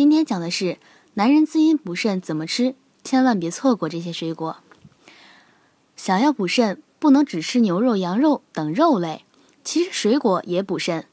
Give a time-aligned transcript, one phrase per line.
[0.00, 0.78] 今天讲的是
[1.12, 2.74] 男人滋阴补肾怎么吃，
[3.04, 4.56] 千万别错过这些水果。
[5.94, 9.26] 想要补肾，不能只吃牛肉、羊肉等肉类，
[9.62, 11.04] 其实水果也补肾。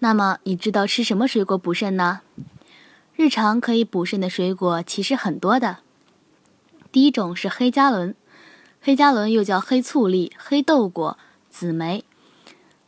[0.00, 2.20] 那么你知道吃什么水果补肾呢？
[3.14, 5.78] 日常可以补肾的水果其实很多的。
[6.92, 8.14] 第一种是黑加仑，
[8.82, 11.16] 黑加仑又叫黑醋栗、黑豆果、
[11.48, 12.04] 紫莓。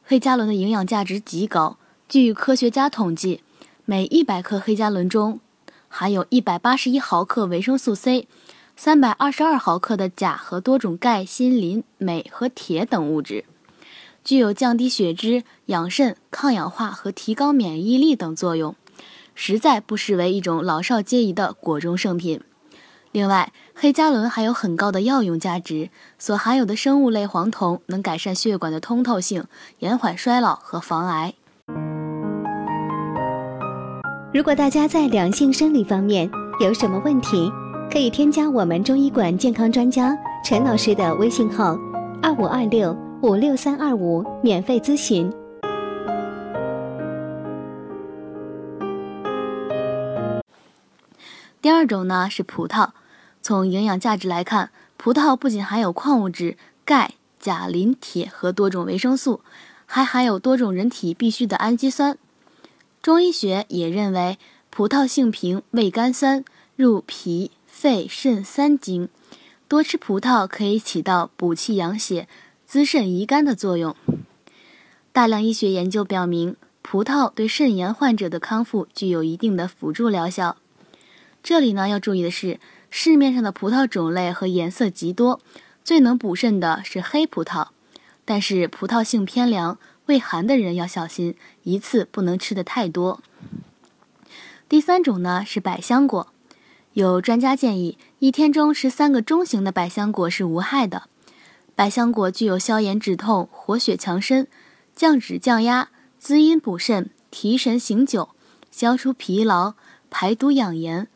[0.05, 3.43] 黑加仑的营养价值极高，据科学家统计，
[3.91, 5.41] 每一百克黑加仑中
[5.88, 8.28] 含有一百八十一毫克维生素 C，
[8.77, 13.47] 三百二十二毫克的钾和多种钙、锌、磷、镁和铁等物质，
[14.23, 18.77] 具有降低血脂、养肾、抗氧化和提高免疫力等作用。
[19.34, 22.42] 实在不失为一种老少皆宜的果中圣品。
[23.12, 29.47] 另外，黑加仑还有很高的药用价值，所含有的生物类黄酮能改善血管的通透性，
[29.78, 31.33] 延缓衰老和防癌。
[34.30, 36.30] 如果大家在两性生理方面
[36.61, 37.50] 有什么问题，
[37.91, 41.75] 可以添加我们中医馆健康专家陈老师的微信号：
[42.22, 45.33] 二五二六五六三二五，免费咨询。
[51.62, 52.91] 第二种呢是葡萄，
[53.41, 59.41] 从营养价值来看，葡萄不仅含有矿物质钙、钾、磷、铁和多种维生素，
[59.86, 62.19] 还含有多种人体必需的氨基酸。
[63.09, 64.37] 中医学也认为，
[64.69, 66.45] 葡萄性平，味甘酸，
[66.77, 69.09] 入脾、肺、肾三经，
[69.67, 72.28] 多吃葡萄可以起到补气养血、
[72.67, 73.97] 滋肾益肝的作用。
[75.11, 80.59] 大量医学研究表明，葡萄对肾炎患者的康复具有一定的辅助疗效。
[81.43, 85.41] 这里呢要注意的是，市面上的葡萄种类和颜色极多，
[85.83, 87.69] 最能补肾的是黑葡萄，
[88.27, 89.78] 但是葡萄性偏凉，
[90.09, 93.20] 胃寒的人要小心，一次不能吃的太多。
[94.67, 96.28] 第三种呢是百香果，
[96.95, 101.09] 有专家建议，一天中吃三个中型的百香果是无害的。
[101.75, 104.49] 百香果具有消炎止痛、活血强身、
[104.97, 108.31] 降脂降压、滋阴补肾、提神醒酒、
[108.71, 109.75] 消除疲劳、
[110.09, 111.06] 排毒养颜。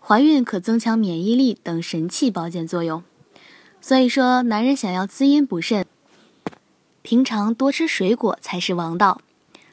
[0.00, 3.04] 怀孕可增强免疫力等神奇保健作用，
[3.82, 5.84] 所以说男人想要滋阴补肾，
[7.08, 9.22] 平常多吃水果才是王道。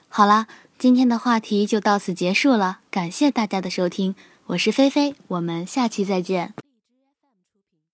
[0.07, 0.47] 好啦，
[0.79, 4.16] 今天的话题就到此结束了，感谢大家的收听，
[4.46, 6.53] 我是菲菲，我们下期再见。